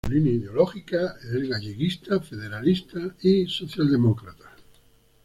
[0.03, 4.49] Su línea ideológica es galleguista, federalista y socialdemócrata.